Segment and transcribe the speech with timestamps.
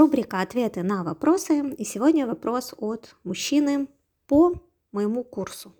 [0.00, 1.74] Рубрика «Ответы на вопросы».
[1.76, 3.86] И сегодня вопрос от мужчины
[4.26, 4.54] по
[4.92, 5.74] моему курсу.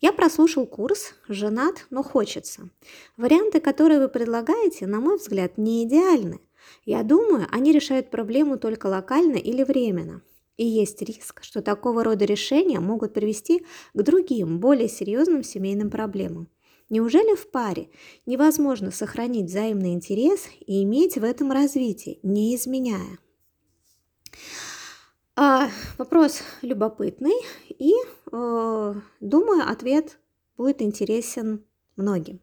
[0.00, 2.70] Я прослушал курс «Женат, но хочется».
[3.18, 6.40] Варианты, которые вы предлагаете, на мой взгляд, не идеальны.
[6.86, 10.22] Я думаю, они решают проблему только локально или временно.
[10.56, 16.48] И есть риск, что такого рода решения могут привести к другим, более серьезным семейным проблемам.
[16.88, 17.90] Неужели в паре
[18.24, 23.18] невозможно сохранить взаимный интерес и иметь в этом развитие, не изменяя?
[25.38, 27.36] А, вопрос любопытный,
[27.68, 27.92] и
[28.32, 30.18] э, думаю, ответ
[30.56, 31.62] будет интересен
[31.96, 32.40] многим.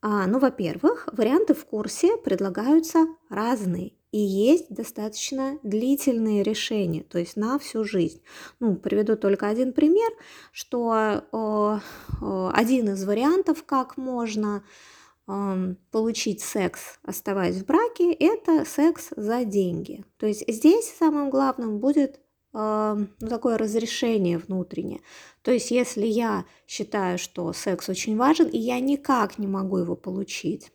[0.00, 7.36] А, ну, во-первых, варианты в курсе предлагаются разные, и есть достаточно длительные решения, то есть
[7.36, 8.22] на всю жизнь.
[8.60, 10.10] Ну, приведу только один пример,
[10.52, 11.78] что э,
[12.22, 14.64] э, один из вариантов, как можно
[15.90, 20.04] получить секс, оставаясь в браке, это секс за деньги.
[20.18, 22.20] То есть здесь самым главным будет
[22.52, 25.00] ну, такое разрешение внутреннее.
[25.42, 29.94] То есть если я считаю, что секс очень важен, и я никак не могу его
[29.94, 30.72] получить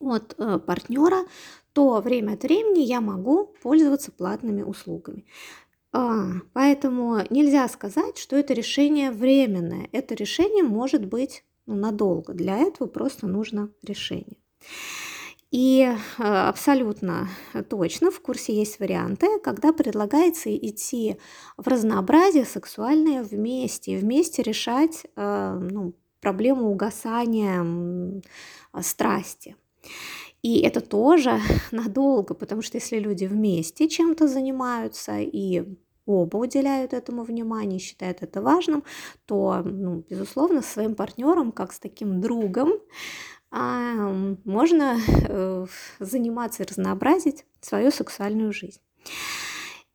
[0.00, 1.24] от э, партнера,
[1.72, 5.24] то время от времени я могу пользоваться платными услугами.
[5.92, 9.88] А, поэтому нельзя сказать, что это решение временное.
[9.92, 12.34] Это решение может быть ну, надолго.
[12.34, 14.36] Для этого просто нужно решение.
[15.50, 17.28] И э, абсолютно
[17.68, 21.16] точно в курсе есть варианты, когда предлагается идти
[21.56, 28.22] в разнообразие сексуальное вместе, вместе решать э, ну, проблему угасания
[28.80, 29.56] страсти.
[30.42, 31.40] И это тоже
[31.72, 35.64] надолго, потому что если люди вместе чем-то занимаются и
[36.10, 38.84] оба уделяют этому внимание, считают это важным,
[39.26, 42.72] то, ну, безусловно, своим партнером, как с таким другом,
[43.52, 44.96] можно
[45.28, 45.66] э,
[45.98, 48.80] заниматься и разнообразить свою сексуальную жизнь.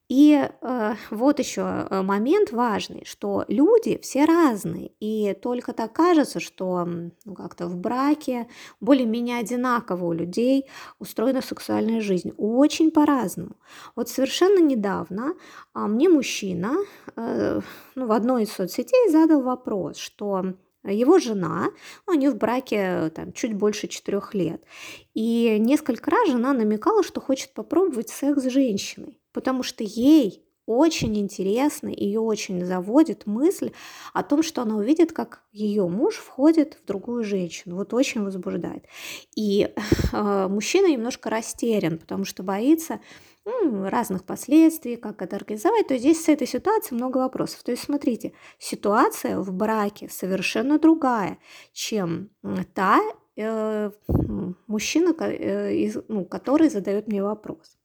[0.07, 6.39] И э, вот еще э, момент важный, что люди все разные, и только так кажется,
[6.39, 8.47] что ну, как-то в браке
[8.79, 10.67] более-менее одинаково у людей
[10.99, 13.55] устроена сексуальная жизнь, очень по-разному.
[13.95, 15.33] Вот совершенно недавно
[15.73, 16.75] э, мне мужчина
[17.15, 17.61] э,
[17.95, 21.69] ну, в одной из соцсетей задал вопрос, что его жена,
[22.05, 24.63] ну, они в браке там, чуть больше четырех лет.
[25.15, 31.18] И несколько раз жена намекала, что хочет попробовать секс с женщиной потому что ей очень
[31.18, 33.72] интересно, ее очень заводит мысль
[34.13, 37.75] о том, что она увидит, как ее муж входит в другую женщину.
[37.75, 38.85] Вот очень возбуждает.
[39.35, 39.69] И
[40.13, 43.00] э, мужчина немножко растерян, потому что боится
[43.45, 45.88] ну, разных последствий, как это организовать.
[45.88, 47.62] То есть здесь с этой ситуацией много вопросов.
[47.62, 51.38] То есть смотрите, ситуация в браке совершенно другая,
[51.74, 52.29] чем
[52.74, 53.01] та
[53.35, 53.91] э,
[54.66, 57.78] мужчина, э, ну, который задает мне вопрос.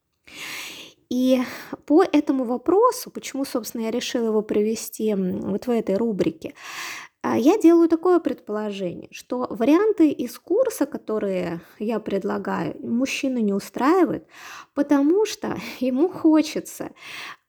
[1.10, 1.40] И
[1.86, 6.54] по этому вопросу, почему, собственно, я решила его привести вот в этой рубрике,
[7.22, 14.24] а, я делаю такое предположение, что варианты из курса, которые я предлагаю, мужчину не устраивают,
[14.72, 16.92] потому что ему хочется,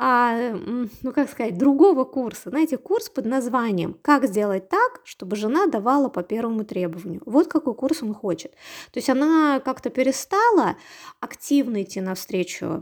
[0.03, 0.57] а,
[1.03, 2.49] ну как сказать, другого курса.
[2.49, 7.21] Знаете, курс под названием «Как сделать так, чтобы жена давала по первому требованию».
[7.27, 8.51] Вот какой курс он хочет.
[8.91, 10.75] То есть она как-то перестала
[11.19, 12.81] активно идти навстречу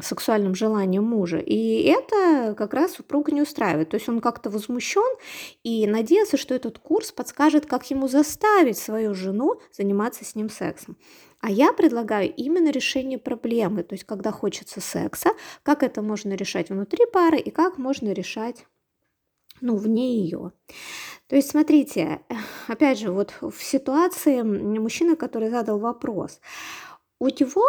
[0.00, 3.88] сексуальным желаниям мужа, и это как раз супруга не устраивает.
[3.88, 5.02] То есть он как-то возмущен
[5.64, 10.96] и надеется, что этот курс подскажет, как ему заставить свою жену заниматься с ним сексом.
[11.44, 15.32] А я предлагаю именно решение проблемы, то есть когда хочется секса,
[15.62, 18.64] как это можно решать внутри пары и как можно решать
[19.60, 20.52] ну, вне ее.
[21.26, 22.22] То есть, смотрите,
[22.66, 26.40] опять же, вот в ситуации мужчины, который задал вопрос,
[27.18, 27.66] у него,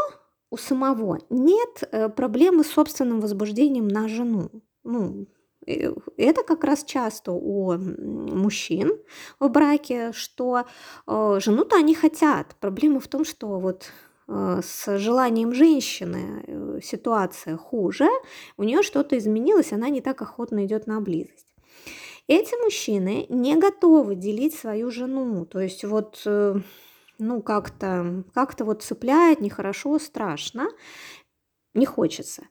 [0.51, 4.51] у самого нет э, проблемы с собственным возбуждением на жену.
[4.85, 5.27] Ну,
[5.65, 8.93] это как раз часто у мужчин
[9.39, 10.65] в браке, что
[11.07, 12.55] э, жену-то они хотят.
[12.59, 13.91] Проблема в том, что вот
[14.27, 18.07] э, с желанием женщины ситуация хуже,
[18.57, 21.47] у нее что-то изменилось, она не так охотно идет на близость.
[22.27, 26.21] Эти мужчины не готовы делить свою жену, то есть вот
[27.17, 30.67] ну как-то как-то вот цепляет нехорошо, страшно,
[31.75, 32.43] не хочется.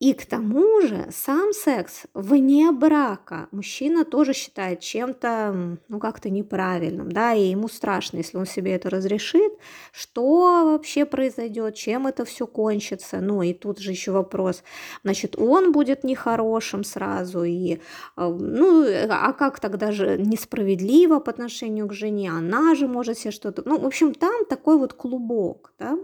[0.00, 7.12] И к тому же сам секс вне брака мужчина тоже считает чем-то, ну, как-то неправильным,
[7.12, 9.52] да, и ему страшно, если он себе это разрешит,
[9.92, 13.20] что вообще произойдет, чем это все кончится.
[13.20, 14.62] Ну, и тут же еще вопрос,
[15.04, 17.80] значит, он будет нехорошим сразу, и,
[18.16, 23.32] а, ну, а как тогда же несправедливо по отношению к жене, она же может себе
[23.32, 25.98] что-то, ну, в общем, там такой вот клубок, да.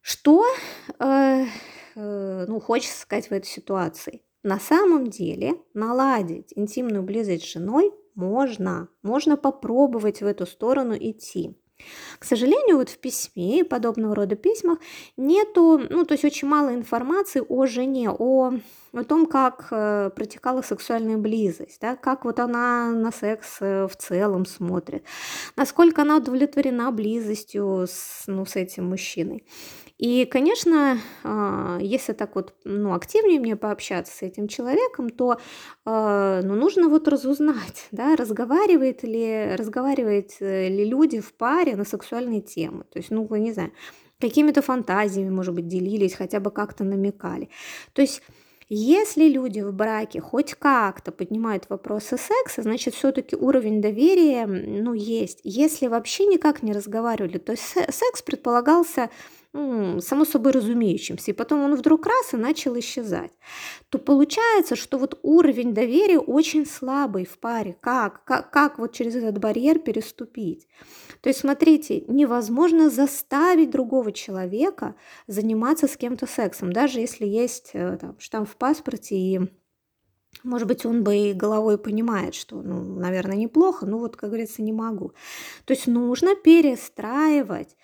[0.00, 0.44] Что,
[0.98, 1.46] э, э,
[1.98, 4.22] ну, хочется сказать в этой ситуации?
[4.42, 8.88] На самом деле наладить интимную близость с женой можно.
[9.02, 11.56] Можно попробовать в эту сторону идти.
[12.18, 14.78] К сожалению, вот в письме и подобного рода письмах
[15.16, 18.54] нету, ну, то есть очень мало информации о жене, о,
[18.92, 23.94] о том, как э, протекала сексуальная близость, да, как вот она на секс э, в
[23.96, 25.04] целом смотрит,
[25.54, 29.44] насколько она удовлетворена близостью с, ну, с этим мужчиной.
[29.98, 35.38] И, конечно, а, если так вот ну, активнее мне пообщаться с этим человеком, то
[35.84, 41.84] а, ну, нужно вот разузнать, да, разговаривает ли, разговаривают э, ли люди в паре на
[41.84, 42.84] сексуальные темы.
[42.92, 43.72] То есть, ну, вы не знаю,
[44.20, 47.50] какими-то фантазиями, может быть, делились, хотя бы как-то намекали.
[47.92, 48.22] То есть
[48.68, 55.40] если люди в браке хоть как-то поднимают вопросы секса, значит, все-таки уровень доверия, ну, есть.
[55.42, 59.10] Если вообще никак не разговаривали, то секс предполагался
[59.52, 63.32] само собой разумеющимся, и потом он вдруг раз и начал исчезать,
[63.88, 67.76] то получается, что вот уровень доверия очень слабый в паре.
[67.80, 68.24] Как?
[68.24, 70.68] Как, как вот через этот барьер переступить?
[71.28, 74.94] То есть, смотрите, невозможно заставить другого человека
[75.26, 79.40] заниматься с кем-то сексом, даже если есть э, там, штамп в паспорте и
[80.42, 84.62] может быть, он бы и головой понимает, что, ну, наверное, неплохо, но вот, как говорится,
[84.62, 85.12] не могу.
[85.66, 87.76] То есть нужно перестраивать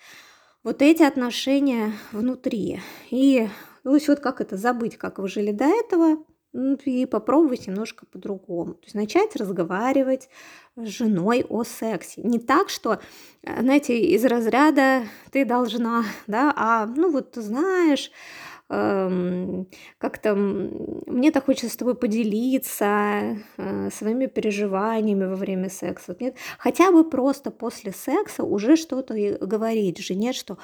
[0.63, 2.81] вот эти отношения внутри.
[3.11, 3.47] И
[3.83, 6.17] то есть вот как это забыть, как вы жили до этого,
[6.55, 8.73] и попробовать немножко по-другому.
[8.75, 10.29] То есть начать разговаривать
[10.75, 12.21] с женой о сексе.
[12.21, 12.99] Не так, что,
[13.43, 18.11] знаете, из разряда ты должна, да, а ну вот знаешь,
[18.67, 26.05] как-то мне так хочется с тобой поделиться э, своими переживаниями во время секса.
[26.09, 30.57] Вот нет, хотя бы просто после секса уже что-то говорить жене, что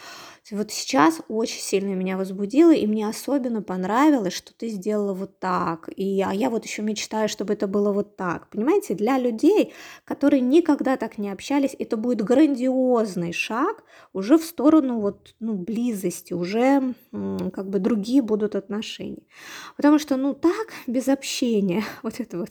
[0.50, 5.88] вот сейчас очень сильно меня возбудило, и мне особенно понравилось, что ты сделала вот так,
[5.96, 8.50] и, а я вот еще мечтаю, чтобы это было вот так.
[8.50, 9.74] Понимаете, для людей,
[10.06, 13.84] которые никогда так не общались, это будет грандиозный шаг
[14.14, 19.24] уже в сторону вот, ну, близости, уже как бы другие будут отношения.
[19.76, 22.50] Потому что, ну, так, без общения, вот это вот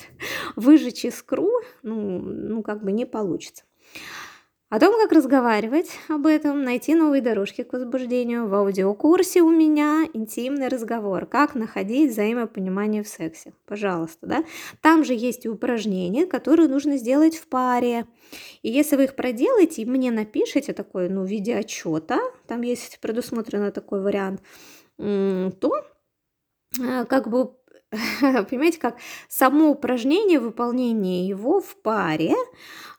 [0.56, 1.50] выжечь искру,
[1.82, 3.64] ну, ну как бы не получится.
[4.70, 10.04] О том, как разговаривать об этом, найти новые дорожки к возбуждению в аудиокурсе у меня
[10.14, 11.26] «Интимный разговор.
[11.26, 13.52] Как находить взаимопонимание в сексе».
[13.66, 14.44] Пожалуйста, да?
[14.81, 18.06] Там же есть упражнения, которые нужно сделать в паре.
[18.62, 23.00] И если вы их проделаете и мне напишите такой, ну, в виде отчета, там есть
[23.00, 24.40] предусмотрено такой вариант,
[25.61, 25.73] то
[26.81, 27.55] э, как бы
[28.20, 28.99] понимаете, как
[29.29, 32.35] само упражнение, выполнение его в паре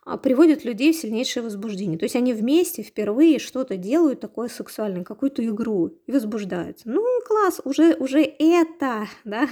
[0.03, 1.97] а, приводит людей в сильнейшее возбуждение.
[1.97, 6.89] То есть они вместе впервые что-то делают такое сексуальное, какую-то игру и возбуждаются.
[6.89, 9.47] Ну класс, уже, уже это, да,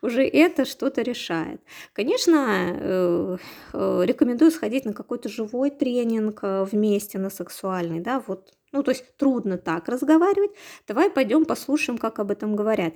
[0.00, 1.60] уже это что-то решает.
[1.92, 3.36] Конечно, э,
[3.74, 8.90] э, рекомендую сходить на какой-то живой тренинг э, вместе на сексуальный, да, вот ну, то
[8.90, 10.52] есть трудно так разговаривать.
[10.88, 12.94] Давай пойдем послушаем, как об этом говорят.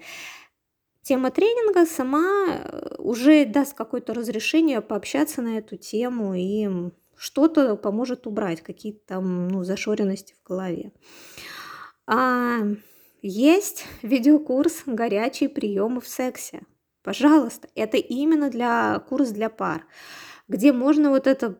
[1.02, 6.69] Тема тренинга сама э, уже даст какое-то разрешение пообщаться на эту тему и
[7.17, 10.93] что-то поможет убрать, какие-то там ну, зашоренности в голове.
[12.06, 12.62] А,
[13.23, 16.62] есть видеокурс «Горячие приемы в сексе».
[17.02, 19.87] Пожалуйста, это именно для курс для пар,
[20.49, 21.56] где можно вот это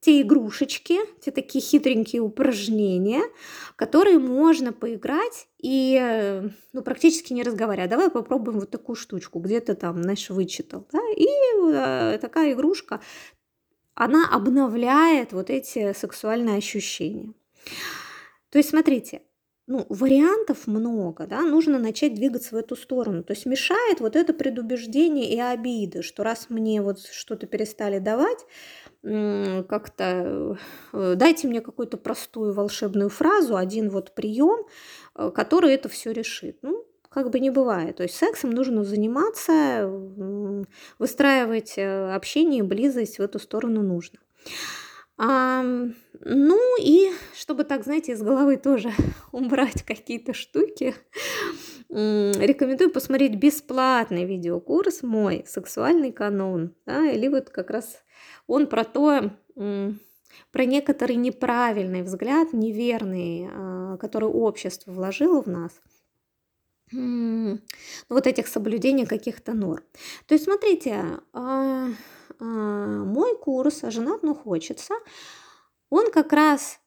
[0.00, 3.22] те игрушечки, те такие хитренькие упражнения,
[3.76, 7.88] которые можно поиграть и ну, практически не разговаривая.
[7.88, 10.86] Давай попробуем вот такую штучку, где ты там, знаешь, вычитал.
[10.92, 11.00] Да?
[11.16, 11.26] И
[11.72, 13.00] э, такая игрушка,
[13.94, 17.32] она обновляет вот эти сексуальные ощущения.
[18.50, 19.22] То есть, смотрите,
[19.66, 23.24] ну, вариантов много, да, нужно начать двигаться в эту сторону.
[23.24, 28.46] То есть мешает вот это предубеждение и обиды, что раз мне вот что-то перестали давать,
[29.02, 30.58] как-то
[30.92, 34.66] э, дайте мне какую-то простую волшебную фразу, один вот прием,
[35.14, 36.58] э, который это все решит.
[36.62, 37.96] Ну, как бы не бывает.
[37.96, 39.88] То есть сексом нужно заниматься,
[40.98, 44.18] выстраивать э, общение близость в эту сторону нужно.
[45.18, 48.92] А, ну и чтобы так, знаете, из головы тоже
[49.32, 50.94] убрать какие-то штуки,
[51.88, 56.74] рекомендую посмотреть бесплатный видеокурс мой «Сексуальный канон».
[56.84, 58.02] Да, или вот как раз
[58.46, 65.72] он про то, про некоторый неправильный взгляд, неверный, а, который общество вложило в нас
[66.92, 69.82] вот этих соблюдений каких-то норм.
[70.26, 71.88] То есть, смотрите, а,
[72.38, 74.94] мой курс «А женат, но хочется»,
[75.90, 76.80] он как раз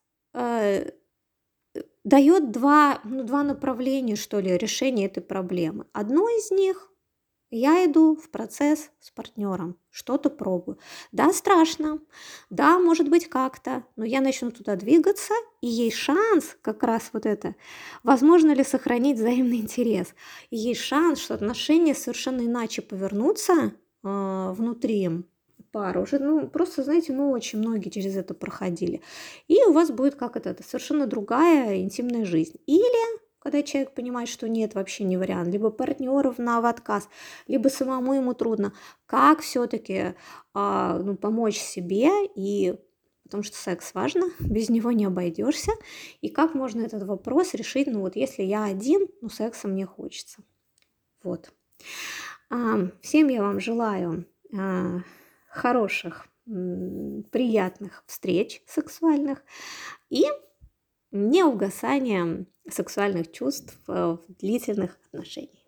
[2.03, 5.86] дает два, ну, два направления, что ли, решения этой проблемы.
[5.94, 6.91] Одно из них
[7.51, 10.77] я иду в процесс с партнером, что-то пробую.
[11.12, 12.00] Да, страшно,
[12.50, 17.25] да, может быть как-то, но я начну туда двигаться, и есть шанс как раз вот
[17.25, 17.56] это,
[18.03, 20.13] возможно ли сохранить взаимный интерес.
[20.51, 25.10] И есть шанс, что отношения совершенно иначе повернутся э, внутри
[25.72, 26.02] пары.
[26.02, 29.02] Уже, ну, просто, знаете, ну, очень многие через это проходили.
[29.48, 32.60] И у вас будет как это, совершенно другая интимная жизнь.
[32.66, 37.10] Или когда человек понимает, что нет, вообще не вариант, либо партнеров на в отказ,
[37.48, 38.74] либо самому ему трудно,
[39.06, 40.14] как все-таки
[40.54, 42.76] а, ну, помочь себе и
[43.24, 45.72] потому что секс важно, без него не обойдешься,
[46.22, 50.44] и как можно этот вопрос решить, ну вот если я один, ну секса мне хочется.
[51.24, 51.52] Вот.
[53.02, 54.26] Всем я вам желаю
[54.58, 55.00] а,
[55.50, 59.44] хороших, приятных встреч сексуальных
[60.10, 60.25] и
[61.12, 65.59] не угасания сексуальных чувств в длительных отношениях.